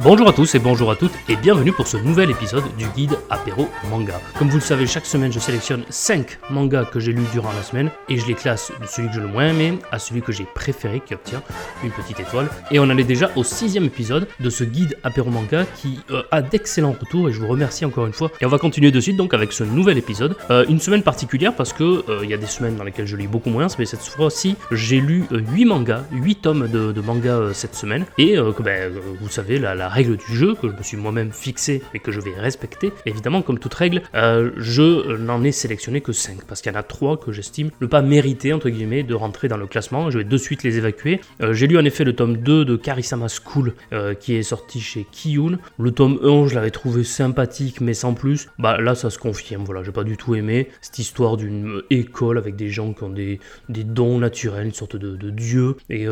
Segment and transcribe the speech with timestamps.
[0.00, 3.18] Bonjour à tous et bonjour à toutes et bienvenue pour ce nouvel épisode du guide
[3.30, 4.20] apéro manga.
[4.38, 7.64] Comme vous le savez, chaque semaine je sélectionne 5 mangas que j'ai lus durant la
[7.64, 10.30] semaine et je les classe de celui que j'ai le moins aimé à celui que
[10.30, 11.42] j'ai préféré qui obtient
[11.82, 12.46] une petite étoile.
[12.70, 16.42] Et on allait déjà au sixième épisode de ce guide apéro manga qui euh, a
[16.42, 18.30] d'excellents retours et je vous remercie encore une fois.
[18.40, 20.36] Et on va continuer de suite donc avec ce nouvel épisode.
[20.52, 23.16] Euh, une semaine particulière parce que euh, il y a des semaines dans lesquelles je
[23.16, 27.52] lis beaucoup moins, mais cette fois-ci j'ai lu 8 mangas, 8 tomes de, de mangas
[27.52, 30.96] cette semaine et que ben, vous savez la, règle du jeu que je me suis
[30.96, 32.92] moi-même fixé et que je vais respecter.
[33.06, 36.78] Évidemment, comme toute règle, euh, je n'en ai sélectionné que 5 parce qu'il y en
[36.78, 40.10] a 3 que j'estime ne pas mériter entre guillemets de rentrer dans le classement.
[40.10, 41.20] Je vais de suite les évacuer.
[41.42, 44.80] Euh, j'ai lu en effet le tome 2 de Karisama School euh, qui est sorti
[44.80, 45.58] chez Kiyun.
[45.78, 48.48] Le tome 1, je l'avais trouvé sympathique mais sans plus.
[48.58, 49.64] Bah là, ça se confirme.
[49.64, 53.10] Voilà, j'ai pas du tout aimé cette histoire d'une école avec des gens qui ont
[53.10, 55.76] des, des dons naturels, une sorte de, de dieu.
[55.90, 56.06] Et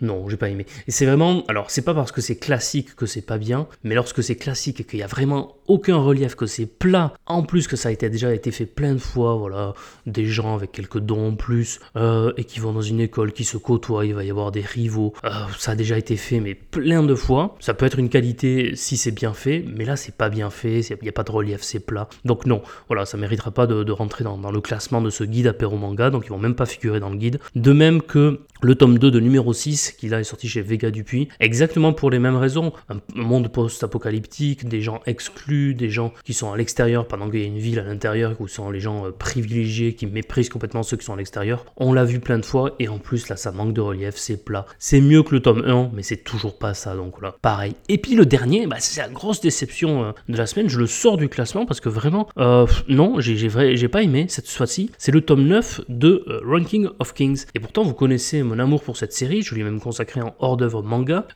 [0.00, 0.66] non, j'ai pas aimé.
[0.86, 3.94] Et c'est vraiment, alors c'est pas parce que c'est classique que c'est pas bien, mais
[3.94, 7.68] lorsque c'est classique et qu'il y a vraiment aucun relief, que c'est plat, en plus
[7.68, 9.74] que ça a déjà été fait plein de fois, voilà,
[10.06, 13.44] des gens avec quelques dons en plus, euh, et qui vont dans une école, qui
[13.44, 16.54] se côtoient, il va y avoir des rivaux, euh, ça a déjà été fait, mais
[16.54, 17.56] plein de fois.
[17.60, 20.80] Ça peut être une qualité si c'est bien fait, mais là c'est pas bien fait,
[20.80, 22.08] il n'y a pas de relief, c'est plat.
[22.24, 25.76] Donc non, voilà, ça méritera pas de, rentrer dans, le classement de ce guide apéro
[25.76, 27.40] manga, donc ils vont même pas figurer dans le guide.
[27.54, 30.90] De même que le tome 2 de numéro 6, qui là est sorti chez Vega
[30.90, 32.72] Dupuis, exactement pour les mêmes raisons.
[32.88, 37.44] Un monde post-apocalyptique, des gens exclus, des gens qui sont à l'extérieur pendant qu'il y
[37.44, 40.96] a une ville à l'intérieur, où sont les gens euh, privilégiés qui méprisent complètement ceux
[40.96, 41.64] qui sont à l'extérieur.
[41.76, 44.44] On l'a vu plein de fois, et en plus là ça manque de relief, c'est
[44.44, 44.66] plat.
[44.78, 47.74] C'est mieux que le tome 1, mais c'est toujours pas ça, donc là, pareil.
[47.88, 50.86] Et puis le dernier, bah, c'est la grosse déception euh, de la semaine, je le
[50.86, 54.90] sors du classement parce que vraiment, euh, non, j'ai pas aimé cette fois-ci.
[54.98, 57.44] C'est le tome 9 de Ranking of Kings.
[57.54, 60.34] Et pourtant, vous connaissez mon amour pour cette série, je lui ai même consacré un
[60.38, 61.26] hors d'œuvre manga.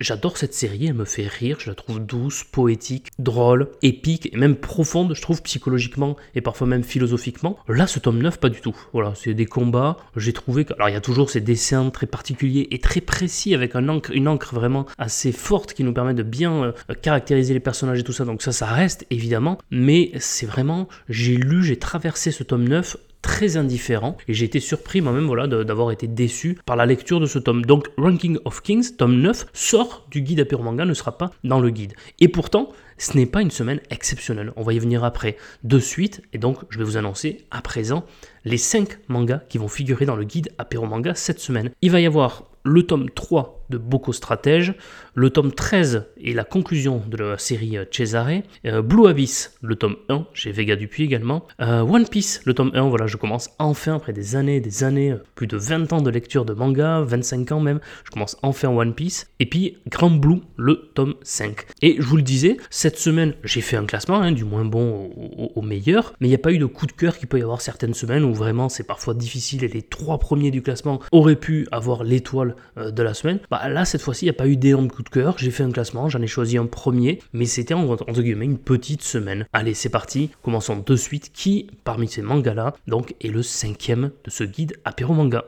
[0.00, 4.36] J'adore cette série, elle me fait rire, je la trouve douce, poétique, drôle, épique et
[4.36, 7.58] même profonde, je trouve psychologiquement et parfois même philosophiquement.
[7.68, 8.76] Là, ce tome 9, pas du tout.
[8.92, 10.74] Voilà, c'est des combats, j'ai trouvé que...
[10.74, 14.10] Alors, il y a toujours ces dessins très particuliers et très précis avec un encre,
[14.12, 18.04] une encre vraiment assez forte qui nous permet de bien euh, caractériser les personnages et
[18.04, 22.42] tout ça, donc ça, ça reste évidemment, mais c'est vraiment, j'ai lu, j'ai traversé ce
[22.42, 22.96] tome 9
[23.28, 27.26] très indifférent et j'ai été surpris moi-même voilà, d'avoir été déçu par la lecture de
[27.26, 27.62] ce tome.
[27.62, 31.60] Donc Ranking of Kings, tome 9, sort du guide Apéro Manga, ne sera pas dans
[31.60, 31.92] le guide.
[32.20, 34.54] Et pourtant, ce n'est pas une semaine exceptionnelle.
[34.56, 38.06] On va y venir après de suite et donc je vais vous annoncer à présent
[38.46, 41.70] les 5 mangas qui vont figurer dans le guide Apéro Manga cette semaine.
[41.82, 44.74] Il va y avoir le tome 3 de Boko Stratège,
[45.14, 49.74] le tome 13 est la conclusion de la série euh, Cesare, euh, Blue Abyss, le
[49.74, 53.50] tome 1, chez Vega Dupuis également, euh, One Piece, le tome 1, voilà, je commence
[53.58, 57.52] enfin, après des années des années, plus de 20 ans de lecture de manga, 25
[57.52, 61.66] ans même, je commence enfin One Piece, et puis Grand Blue, le tome 5.
[61.82, 65.10] Et je vous le disais, cette semaine, j'ai fait un classement, hein, du moins bon
[65.54, 67.42] au, meilleur, mais il n'y a pas eu de coup de cœur qu'il peut y
[67.42, 71.36] avoir certaines semaines où vraiment c'est parfois difficile et les trois premiers du classement auraient
[71.36, 73.40] pu avoir l'étoile de la semaine.
[73.50, 75.34] Bah, bah, là, cette fois-ci, il n'y a pas eu d'énorme coup de cœur.
[75.38, 79.02] J'ai fait un classement, j'en ai choisi un premier, mais c'était entre guillemets une petite
[79.02, 79.46] semaine.
[79.52, 81.32] Allez, c'est parti, commençons de suite.
[81.32, 85.44] Qui, parmi ces mangas-là, donc, est le cinquième de ce guide apéro manga?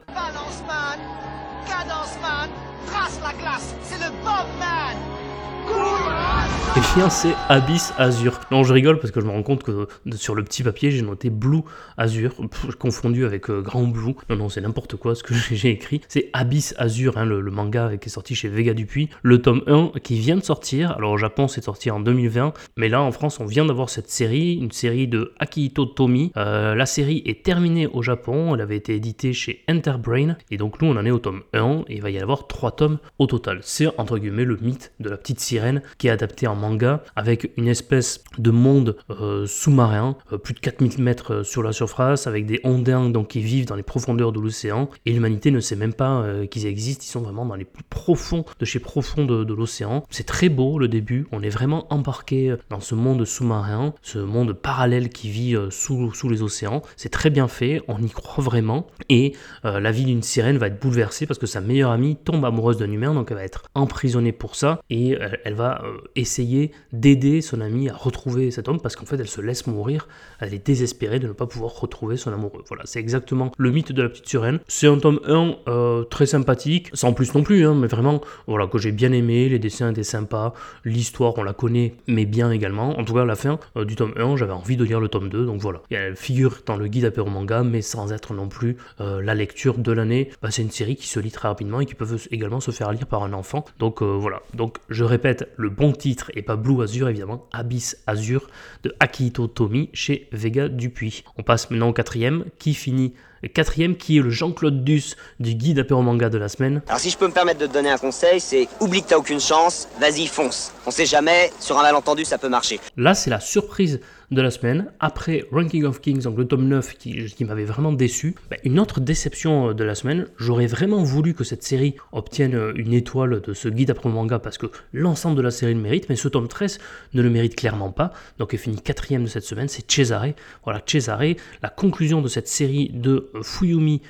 [6.76, 8.38] Et bien c'est Abyss Azure.
[8.52, 11.02] Non, je rigole parce que je me rends compte que sur le petit papier, j'ai
[11.02, 11.62] noté Blue
[11.96, 12.32] Azure,
[12.78, 14.14] confondu avec euh, Grand Blue.
[14.28, 16.00] Non, non, c'est n'importe quoi ce que j'ai écrit.
[16.06, 19.08] C'est Abyss Azure, hein, le, manga qui est sorti chez Vega Dupuis.
[19.22, 20.92] Le tome 1 qui vient de sortir.
[20.92, 22.52] Alors au Japon, c'est sorti en 2020.
[22.76, 26.30] Mais là, en France, on vient d'avoir cette série, une série de Akihito Tomi.
[26.36, 28.54] Euh, la série est terminée au Japon.
[28.54, 30.36] Elle avait été éditée chez Enterbrain.
[30.52, 31.82] Et donc nous, on en est au tome 1.
[31.88, 33.58] Et il va y avoir 3 tomes au total.
[33.62, 37.50] C'est entre guillemets le mythe de la petite sirène qui est adapté en manga avec
[37.56, 42.26] une espèce de monde euh, sous-marin, euh, plus de 4000 mètres euh, sur la surface,
[42.26, 45.76] avec des ondins donc, qui vivent dans les profondeurs de l'océan, et l'humanité ne sait
[45.76, 49.54] même pas qu'ils existent, ils sont vraiment dans les plus profonds de chez profonds de,
[49.54, 50.04] l'océan.
[50.10, 54.52] C'est très beau le début, on est vraiment embarqué dans ce monde sous-marin, ce monde
[54.52, 56.82] parallèle qui vit sous, sous les océans.
[56.96, 59.34] C'est très bien fait, on y croit vraiment, et
[59.64, 62.90] la vie d'une sirène va être bouleversée parce que sa meilleure amie tombe amoureuse d'un
[62.90, 65.82] humain, donc elle va être emprisonnée pour ça, et elle va
[66.16, 66.49] essayer
[66.92, 70.08] d'aider son amie à retrouver cet homme parce qu'en fait elle se laisse mourir,
[70.40, 72.64] elle est désespérée de ne pas pouvoir retrouver son amoureux.
[72.68, 74.60] Voilà, c'est exactement le mythe de la petite sirène.
[74.68, 78.66] C'est un tome 1 euh, très sympathique, sans plus non plus, hein, mais vraiment, voilà,
[78.66, 80.54] que j'ai bien aimé, les dessins étaient sympas,
[80.84, 82.98] l'histoire on la connaît, mais bien également.
[82.98, 85.08] En tout cas, à la fin euh, du tome 1, j'avais envie de lire le
[85.08, 85.82] tome 2, donc voilà.
[85.90, 89.78] elle figure dans le guide apéro manga, mais sans être non plus euh, la lecture
[89.78, 90.30] de l'année.
[90.42, 92.92] Bah, c'est une série qui se lit très rapidement et qui peut également se faire
[92.92, 93.64] lire par un enfant.
[93.78, 94.42] Donc voilà.
[94.54, 98.48] Donc je répète, le bon titre et pas Blue Azure évidemment, Abyss Azure
[98.82, 101.22] de Akito Tomi chez Vega Dupuis.
[101.36, 105.54] On passe maintenant au quatrième qui finit le quatrième qui est le Jean-Claude Duss du
[105.54, 106.82] guide apéro manga de la semaine.
[106.88, 109.18] Alors si je peux me permettre de te donner un conseil, c'est oublie que t'as
[109.18, 110.72] aucune chance, vas-y fonce.
[110.86, 112.80] On sait jamais, sur un malentendu ça peut marcher.
[112.96, 114.92] Là c'est la surprise de la semaine.
[115.00, 119.00] Après Ranking of Kings, donc le tome 9 qui, m'avait vraiment déçu, bah, une autre
[119.00, 123.40] déception euh, de la semaine, j'aurais vraiment voulu que cette série obtienne euh, une étoile
[123.40, 126.28] de ce guide après manga parce que l'ensemble de la série le mérite, mais ce
[126.28, 126.78] tome 13
[127.14, 128.12] ne le mérite clairement pas.
[128.38, 130.26] Donc il finit quatrième de cette semaine, c'est Cesare.
[130.64, 134.02] Voilà, Cesare, la conclusion de cette série de euh, Fuyumi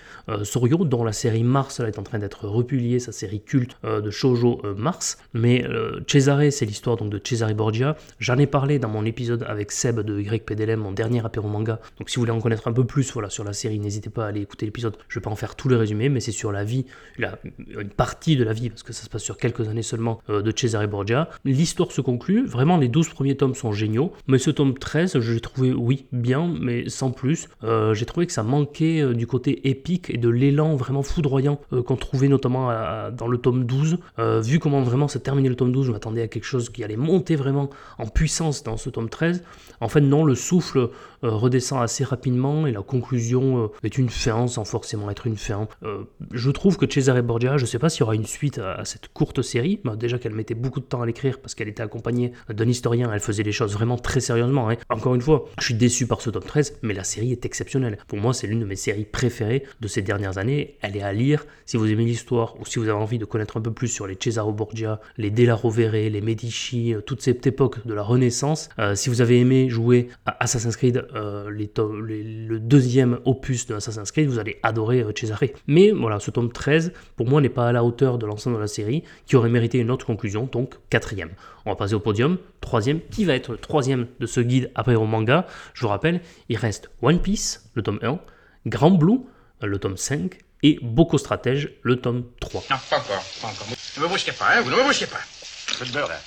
[0.44, 4.62] Soryo, dont la série Mars est en train d'être republiée, sa série culte de Shoujo
[4.76, 5.18] Mars.
[5.34, 5.66] Mais
[6.06, 7.96] Cesare, c'est l'histoire donc de Cesare Borgia.
[8.20, 11.80] J'en ai parlé dans mon épisode avec Seb de YPDLM, mon dernier apéro manga.
[11.98, 14.24] Donc si vous voulez en connaître un peu plus voilà, sur la série, n'hésitez pas
[14.24, 14.96] à aller écouter l'épisode.
[15.08, 16.86] Je vais pas en faire tout le résumé, mais c'est sur la vie,
[17.18, 20.20] la, une partie de la vie, parce que ça se passe sur quelques années seulement,
[20.28, 21.28] euh, de Cesare Borgia.
[21.44, 25.32] L'histoire se conclut, vraiment les 12 premiers tomes sont géniaux, mais ce tome 13, je
[25.32, 27.48] l'ai trouvé, oui, bien, mais sans plus.
[27.64, 31.60] Euh, j'ai trouvé que ça manquait euh, du côté épique et de l'élan vraiment foudroyant
[31.86, 32.70] qu'on trouvait notamment
[33.10, 33.98] dans le tome 12.
[34.42, 36.96] vu comment vraiment s'est terminé le tome 12, je m'attendais à quelque chose qui allait
[36.96, 39.42] monter vraiment en puissance dans ce tome 13.
[39.80, 40.90] En fait, non, le souffle
[41.22, 45.36] euh, redescend assez rapidement et la conclusion euh, est une fin sans forcément être une
[45.36, 45.68] fin.
[45.82, 48.58] Euh, je trouve que Cesare Borgia, je ne sais pas s'il y aura une suite
[48.58, 51.82] à, cette courte série, déjà qu'elle mettait beaucoup de temps à l'écrire parce qu'elle était
[51.82, 54.70] accompagnée d'un historien, elle faisait les choses vraiment très sérieusement.
[54.70, 54.76] Hein.
[54.88, 57.98] Encore une fois, je suis déçu par ce tome 13, mais la série est exceptionnelle.
[58.08, 60.78] Pour moi, c'est l'une de mes séries préférées de ces dernières années.
[60.80, 63.58] Elle est à lire si vous aimez l'histoire ou si vous avez envie de connaître
[63.58, 67.86] un peu plus sur les Cesare Borgia, les Della Rovere, les Medici, toute cette époque
[67.86, 68.70] de la Renaissance.
[68.94, 69.89] si vous avez aimé jouer
[70.26, 75.44] à Assassin's Creed, euh, le deuxième opus de Assassin's Creed, vous allez adorer euh, Cesare.
[75.66, 78.60] Mais voilà, ce tome 13, pour moi, n'est pas à la hauteur de l'ensemble de
[78.60, 81.30] la série, qui aurait mérité une autre conclusion, donc quatrième.
[81.66, 84.94] On va passer au podium, troisième, qui va être le troisième de ce guide après
[84.94, 85.46] au manga.
[85.74, 88.18] Je vous rappelle, il reste One Piece, le tome 1,
[88.66, 89.20] Grand Blue,
[89.62, 92.64] le tome 5, et Boko Stratège, le tome 3.
[92.70, 93.66] Non, pas encore, pas encore.
[93.96, 95.39] Ne me pas, hein, vous ne me pas.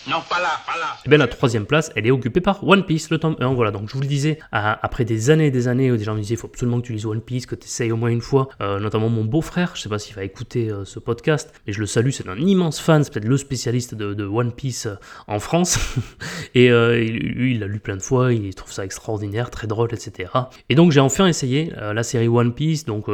[0.07, 0.95] Non, pas là, pas là.
[0.97, 3.53] Et eh bien la troisième place, elle est occupée par One Piece, le tome 1.
[3.53, 6.13] Voilà, donc je vous le disais, après des années et des années où des gens
[6.13, 8.09] me disaient, il faut absolument que tu lises One Piece, que tu essayes au moins
[8.09, 11.53] une fois, euh, notamment mon beau-frère, je sais pas s'il va écouter euh, ce podcast,
[11.65, 14.85] mais je le salue, c'est un immense fan, c'est peut-être le spécialiste de, One Piece
[14.85, 14.95] euh,
[15.27, 15.77] en France.
[16.55, 20.31] et lui, il l'a lu plein de fois, il trouve ça extraordinaire, très drôle, etc.
[20.69, 23.07] Et donc j'ai enfin essayé la série One Piece, donc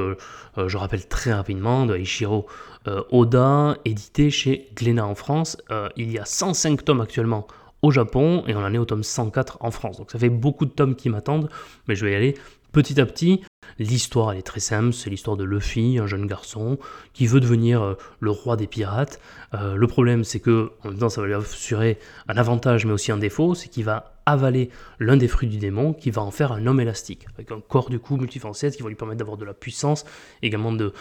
[0.58, 2.48] je rappelle très rapidement, de Ishiro
[2.88, 5.58] euh, Oda, édité chez Glénat en France.
[5.72, 7.48] Euh, il y a 105 tomes actuellement
[7.82, 9.98] au Japon et on en est au tome 104 en France.
[9.98, 11.50] Donc ça fait beaucoup de tomes qui m'attendent,
[11.88, 12.36] mais je vais y aller
[12.72, 13.42] petit à petit.
[13.80, 16.78] L'histoire, elle est très simple, c'est l'histoire de Luffy, un jeune garçon
[17.14, 19.20] qui veut devenir euh, le roi des pirates.
[19.54, 21.98] le problème, c'est que, en même temps, ça va lui assurer
[22.28, 25.94] un avantage, mais aussi un défaut, c'est qu'il va avaler l'un des fruits du démon
[25.94, 28.90] qui va en faire un homme élastique, avec un corps du coup multifacette qui va
[28.90, 30.06] lui permettre d'avoir de la puissance,
[30.42, 30.94] également de,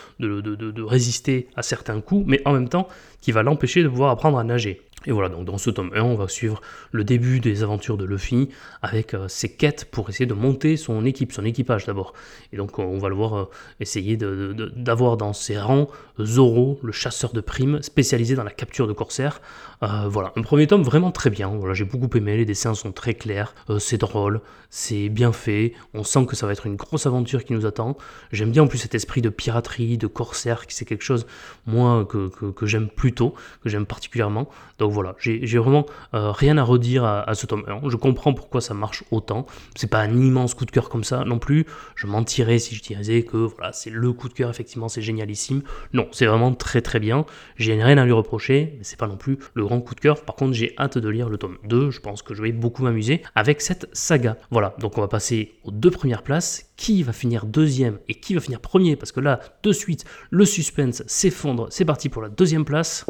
[0.82, 2.88] résister à certains coups, mais en même temps
[3.20, 4.82] qui va l'empêcher de pouvoir apprendre à nager.
[5.06, 8.04] Et voilà, donc dans ce tome 1, on va suivre le début des aventures de
[8.04, 8.48] Luffy
[8.82, 12.14] avec euh, ses quêtes pour essayer de monter son équipe, son équipage d'abord.
[12.52, 13.44] Et donc on va le voir euh,
[13.78, 15.88] essayer d'avoir dans ses rangs
[16.20, 19.40] Zoro, le chasseur de primes, spécialisé dans la capture de corsaires.
[19.84, 21.48] Euh, voilà, un premier tome vraiment très bien.
[21.48, 24.40] Voilà, j'ai beaucoup aimé, les dessins sont très clairs, c'est drôle,
[24.70, 25.74] c'est bien fait.
[25.94, 27.96] On sent que ça va être une grosse aventure qui nous attend.
[28.32, 31.26] J'aime bien en plus cet esprit de piraterie, de corsaire, qui c'est quelque chose
[31.66, 32.30] moi que,
[32.62, 34.48] j'aime plutôt, que j'aime particulièrement.
[34.88, 37.88] Voilà, j'ai vraiment euh, rien à redire à, ce tome 1.
[37.88, 39.46] Je comprends pourquoi ça marche autant.
[39.74, 41.66] C'est pas un immense coup de cœur comme ça non plus.
[41.96, 45.62] Je mentirais si je disais que voilà, c'est le coup de cœur, effectivement, c'est génialissime.
[45.92, 47.24] Non, c'est vraiment très très bien.
[47.56, 50.22] J'ai rien à lui reprocher, mais c'est pas non plus le grand coup de cœur.
[50.22, 51.90] Par contre, j'ai hâte de lire le tome 2.
[51.90, 54.36] Je pense que je vais beaucoup m'amuser avec cette saga.
[54.50, 56.64] Voilà, donc on va passer aux deux premières places.
[56.76, 58.94] Qui va finir deuxième et qui va finir premier?
[58.94, 61.66] Parce que là, de suite, le suspense s'effondre.
[61.70, 63.04] C'est parti pour la deuxième place.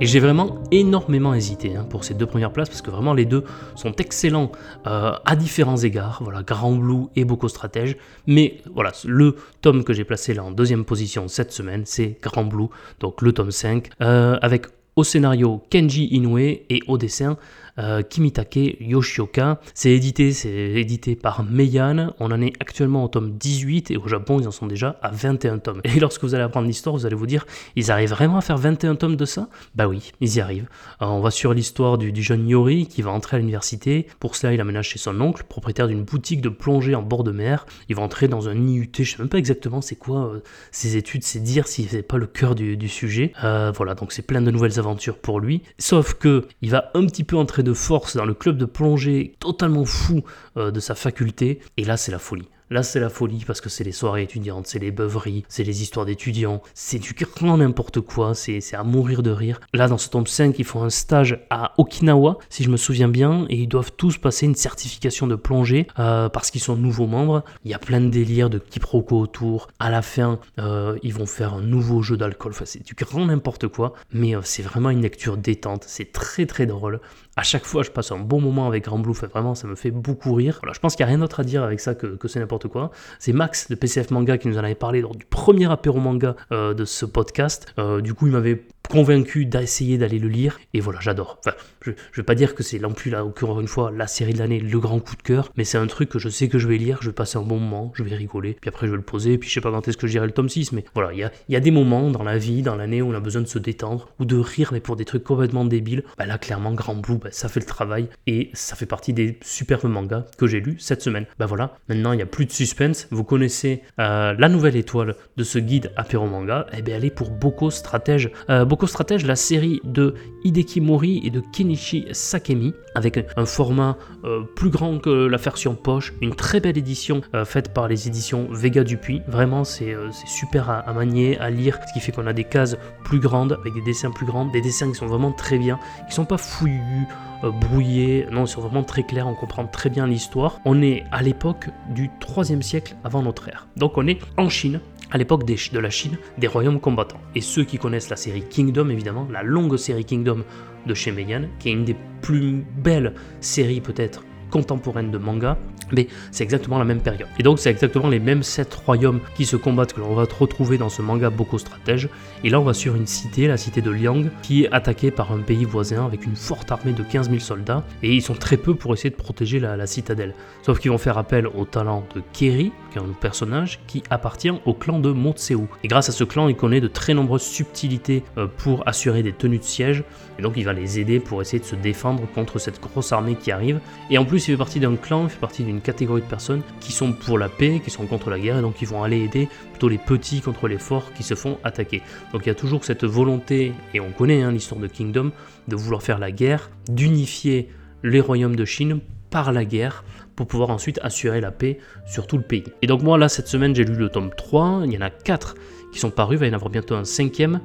[0.00, 3.24] Et j'ai vraiment énormément hésité hein, pour ces deux premières places parce que vraiment les
[3.24, 3.44] deux
[3.76, 4.50] sont excellents
[4.88, 6.20] euh, à différents égards.
[6.22, 7.96] Voilà, Grand Blue et Boko Stratège.
[8.26, 12.44] Mais voilà, le tome que j'ai placé là en deuxième position cette semaine, c'est Grand
[12.44, 12.66] Blue,
[12.98, 17.36] donc le tome 5, euh, avec au scénario Kenji Inoue et au dessin
[17.78, 19.60] euh, Kimitake Yoshioka.
[19.74, 22.14] C'est édité, c'est édité par Meian.
[22.20, 25.10] On en est actuellement au tome 18 et au Japon, ils en sont déjà à
[25.10, 25.80] 21 tomes.
[25.84, 28.58] Et lorsque vous allez apprendre l'histoire, vous allez vous dire, ils arrivent vraiment à faire
[28.58, 29.48] 21 tomes de ça?
[29.74, 30.68] Bah oui, ils y arrivent.
[31.02, 34.06] Euh, on va sur l'histoire du, jeune Yori qui va entrer à l'université.
[34.20, 37.32] Pour cela, il aménage chez son oncle, propriétaire d'une boutique de plongée en bord de
[37.32, 37.66] mer.
[37.88, 40.96] Il va entrer dans un IUT, je sais même pas exactement c'est quoi euh, ses
[40.96, 43.32] études, c'est dire si c'est pas le cœur du, sujet.
[43.42, 44.83] voilà, donc c'est plein de nouvelles aventures
[45.22, 45.62] pour lui.
[45.78, 49.34] Sauf que il va un petit peu entrer de force dans le club de plongée
[49.40, 50.22] totalement fou
[50.56, 52.48] euh, de sa faculté, et là c'est la folie.
[52.74, 55.82] Là, c'est la folie parce que c'est les soirées étudiantes, c'est les beuveries, c'est les
[55.82, 59.60] histoires d'étudiants, c'est du grand n'importe quoi, c'est à mourir de rire.
[59.72, 63.06] Là, dans ce tome 5, ils font un stage à Okinawa, si je me souviens
[63.06, 67.06] bien, et ils doivent tous passer une certification de plongée euh, parce qu'ils sont nouveaux
[67.06, 67.44] membres.
[67.64, 69.68] Il y a plein de délires, de quiproquos autour.
[69.78, 72.50] À la fin, euh, ils vont faire un nouveau jeu d'alcool.
[72.56, 75.84] Enfin, c'est du grand n'importe quoi, mais euh, c'est vraiment une lecture détente.
[75.86, 76.98] C'est très très drôle.
[77.36, 79.12] À chaque fois, je passe un bon moment avec Grand Blue.
[79.12, 80.58] vraiment, ça me fait beaucoup rire.
[80.62, 82.38] Voilà, je pense qu'il n'y a rien d'autre à dire avec ça que, que c'est
[82.38, 82.92] n'importe quoi.
[83.18, 86.36] C'est Max de PCF Manga qui nous en avait parlé lors du premier apéro manga
[86.52, 87.66] euh, de ce podcast.
[87.78, 90.58] Euh, du coup, il m'avait convaincu d'essayer d'aller le lire.
[90.72, 91.38] Et voilà, j'adore.
[91.44, 94.06] Enfin, je, je vais pas dire que c'est non plus, là, encore une fois, la
[94.06, 96.48] série de l'année, le grand coup de cœur, mais c'est un truc que je sais
[96.48, 98.86] que je vais lire, je vais passer un bon moment, je vais rigoler, puis après
[98.86, 100.72] je vais le poser, puis je sais pas quand est-ce que j'irai le tome 6,
[100.72, 103.10] mais voilà, il y a, y a, des moments dans la vie, dans l'année, où
[103.10, 106.04] on a besoin de se détendre, ou de rire, mais pour des trucs complètement débiles.
[106.18, 109.38] Bah là, clairement, Grand Blue, bah, ça fait le travail, et ça fait partie des
[109.42, 111.26] superbes mangas que j'ai lus cette semaine.
[111.38, 115.16] Bah voilà, maintenant, il n'y a plus de suspense, vous connaissez euh, la nouvelle étoile
[115.36, 118.30] de ce guide apéro manga, et eh bien elle est pour Boko Stratège.
[118.50, 123.96] Euh, Boko Stratège, la série de Hideki Mori et de Kenichi Sakemi, avec un format
[124.24, 128.08] euh, plus grand que la version poche, une très belle édition euh, faite par les
[128.08, 129.22] éditions Vega Dupuis.
[129.28, 132.76] Vraiment, c'est euh, super à, manier, à lire, ce qui fait qu'on a des cases
[133.04, 135.78] plus grandes, avec des dessins plus grands, des dessins qui sont vraiment très bien,
[136.08, 137.06] qui sont pas fouillus,
[137.44, 140.58] brouillés, non, ils sont vraiment très clairs, on comprend très bien l'histoire.
[140.64, 143.68] On est à l'époque du 3 siècle avant notre ère.
[143.76, 147.20] Donc on est en Chine, à l'époque de la Chine des royaumes combattants.
[147.34, 150.44] Et ceux qui connaissent la série Kingdom, évidemment, la longue série Kingdom
[150.86, 154.22] de chez Meian, qui est une des plus belles séries peut-être
[154.54, 155.58] contemporaines de manga,
[155.90, 157.26] mais c'est exactement la même période.
[157.40, 160.78] Et donc c'est exactement les mêmes sept royaumes qui se combattent que l'on va retrouver
[160.78, 162.08] dans ce manga Boko Stratège.
[162.44, 165.32] Et là on va sur une cité, la cité de Liang, qui est attaquée par
[165.32, 167.82] un pays voisin avec une forte armée de 15 000 soldats.
[168.04, 170.34] Et ils sont très peu pour essayer de protéger la, citadelle.
[170.62, 174.52] Sauf qu'ils vont faire appel au talent de Keri, qui est un personnage qui appartient
[174.64, 175.58] au clan de Motseu.
[175.82, 179.32] Et grâce à ce clan, il connaît de très nombreuses subtilités euh, pour assurer des
[179.32, 180.04] tenues de siège.
[180.38, 183.36] Et donc il va les aider pour essayer de se défendre contre cette grosse armée
[183.36, 183.80] qui arrive.
[184.10, 186.62] Et en plus il fait partie d'un clan, il fait partie d'une catégorie de personnes
[186.80, 189.22] qui sont pour la paix, qui sont contre la guerre, et donc ils vont aller
[189.22, 192.02] aider plutôt les petits contre les forts qui se font attaquer.
[192.32, 195.30] Donc il y a toujours cette volonté, et on connaît hein, l'histoire de Kingdom,
[195.68, 197.68] de vouloir faire la guerre, d'unifier
[198.02, 199.00] les royaumes de Chine
[199.30, 200.04] par la guerre
[200.36, 202.64] pour pouvoir ensuite assurer la paix sur tout le pays.
[202.82, 205.10] Et donc moi là cette semaine j'ai lu le tome 3, il y en a
[205.10, 205.54] 4
[205.92, 207.60] qui sont parus, il va y en avoir bientôt un cinquième,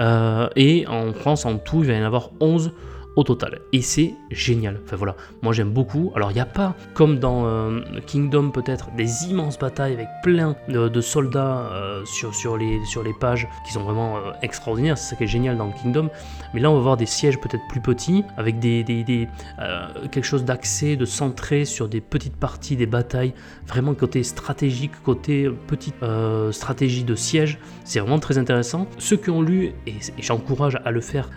[0.00, 2.72] euh, et en France en tout il va y en avoir 11
[3.16, 3.60] au total.
[3.72, 4.80] Et c'est génial.
[4.84, 6.12] Enfin voilà, moi j'aime beaucoup.
[6.14, 10.56] Alors il n'y a pas, comme dans euh, Kingdom peut-être, des immenses batailles avec plein
[10.68, 14.98] de, soldats euh, sur, sur, les, sur les pages qui sont vraiment euh, extraordinaires.
[14.98, 16.10] C'est ça qui est génial dans Kingdom.
[16.52, 19.28] Mais là on va voir des sièges peut-être plus petits, avec des, des,
[20.10, 23.34] quelque chose d'axé, de centré sur des petites parties des batailles.
[23.66, 25.96] Vraiment côté stratégique, côté petite
[26.50, 27.58] stratégie de siège.
[27.84, 28.86] C'est vraiment très intéressant.
[28.98, 31.30] Ceux qui ont lu, et, j'encourage à le faire,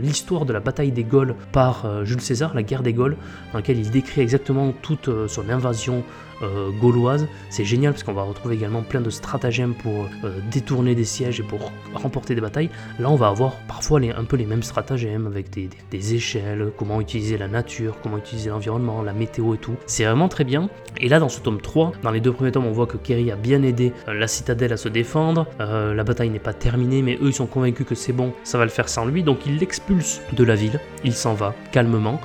[0.00, 3.16] l'histoire de la bataille des Gaules par euh, César, la guerre des Gaules,
[3.52, 6.04] dans laquelle il décrit exactement toute euh, son invasion
[6.42, 7.26] euh, gauloise.
[7.48, 11.40] C'est génial parce qu'on va retrouver également plein de stratagèmes pour euh, détourner des sièges
[11.40, 12.70] et pour remporter des batailles.
[12.98, 16.72] Là, on va avoir parfois les, un peu les mêmes stratagèmes avec des, des, échelles,
[16.76, 19.76] comment utiliser la nature, comment utiliser l'environnement, la météo et tout.
[19.86, 20.68] C'est vraiment très bien.
[20.98, 23.30] Et là, dans ce tome 3, dans les deux premiers tomes, on voit que Kerry
[23.30, 25.46] a bien aidé euh, la citadelle à se défendre.
[25.58, 28.64] la bataille n'est pas terminée, mais eux, ils sont convaincus que c'est bon, ça va
[28.64, 29.22] le faire sans lui.
[29.22, 30.80] Donc, il l'expulse de la ville.
[31.04, 32.20] Il s'en va calmement.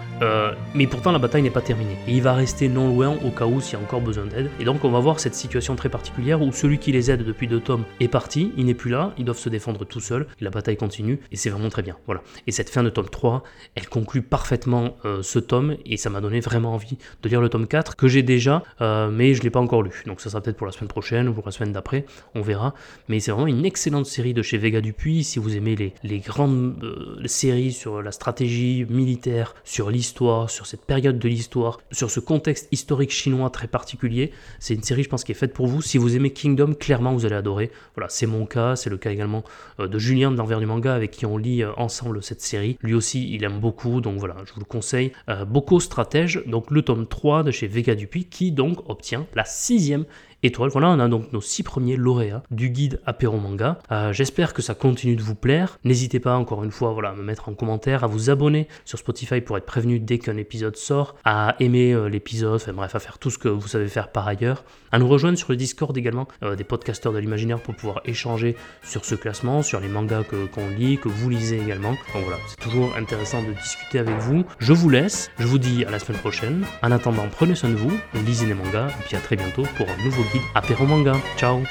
[0.74, 1.98] Mais pourtant, la bataille n'est pas terminée.
[2.08, 4.50] Et il va rester non loin au cas où s'il y a encore besoin d'aide.
[4.60, 7.48] Et donc on va voir cette situation très particulière où celui qui les aide depuis
[7.48, 10.50] deux tomes est parti, il n'est plus là, ils doivent se défendre tout seuls, la
[10.50, 11.98] bataille continue, et c'est vraiment très bien.
[12.06, 12.22] Voilà.
[12.48, 13.44] Et cette fin de tome 3,
[13.76, 17.50] elle conclut parfaitement euh, ce tome, et ça m'a donné vraiment envie de lire le
[17.50, 20.04] tome 4, que j'ai déjà, euh, mais je ne l'ai pas encore lu.
[20.06, 22.74] Donc ça sera peut-être pour la semaine prochaine ou pour la semaine d'après, on verra.
[23.08, 26.20] Mais c'est vraiment une excellente série de chez Vega Dupuis, si vous aimez les, les
[26.20, 32.10] grandes euh, séries sur la stratégie militaire, sur l'histoire, sur cette période de l'histoire, sur
[32.12, 35.68] ce contexte historique chinois très particulier, c'est une série, je pense, qui est faite pour
[35.68, 35.82] vous.
[35.82, 37.72] Si vous aimez Kingdom, clairement, vous allez adorer.
[37.96, 39.44] Voilà, c'est mon cas, c'est le cas également
[39.80, 42.78] euh, de Julien de l'envers du manga, avec qui on lit euh, ensemble cette série.
[42.82, 45.12] Lui aussi, il aime beaucoup, donc voilà, je vous le conseille.
[45.30, 49.46] Euh, Boko Stratège, donc le tome 3 de chez Vega Dupuis, qui donc obtient la
[49.46, 50.06] sixième
[50.46, 50.70] étoile.
[50.70, 53.80] Voilà, on a donc nos six premiers lauréats du guide apéro manga.
[53.92, 55.80] Euh, j'espère que ça continue de vous plaire.
[55.84, 59.00] N'hésitez pas encore une fois voilà, à me mettre en commentaire, à vous abonner sur
[59.00, 63.00] Spotify pour être prévenu dès qu'un épisode sort, à aimer euh, l'épisode, enfin bref, à
[63.00, 65.98] faire tout ce que vous savez faire par ailleurs, à nous rejoindre sur le Discord
[65.98, 70.24] également euh, des podcasteurs de l'imaginaire pour pouvoir échanger sur ce classement, sur les mangas
[70.24, 71.92] qu'on lit, que vous lisez également.
[72.14, 74.46] Donc voilà, c'est toujours intéressant de discuter avec vous.
[74.60, 76.66] Je vous laisse, je vous dis à la semaine prochaine.
[76.82, 77.92] En attendant, prenez soin de vous,
[78.26, 80.42] lisez les mangas, et puis à très bientôt pour un nouveau guide aqui.
[80.54, 81.22] Até Romangão.
[81.36, 81.64] Tchau.